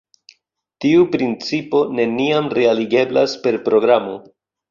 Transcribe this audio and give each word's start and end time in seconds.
Tiu 0.85 1.03
principo 1.15 1.83
neniam 1.99 2.49
realigeblas 2.59 3.39
per 3.45 3.61
programo. 3.71 4.19